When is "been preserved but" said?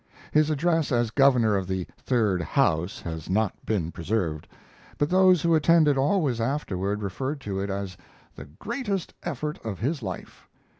3.67-5.11